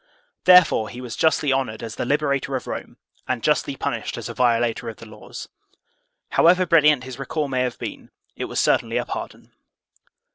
[0.25, 4.27] * Therefore he was justly honored as the liberator of Rome and justly punished as
[4.27, 5.47] a violator of the laws.
[6.29, 9.53] However brilliant his recall may have been, it was certainly a pardon.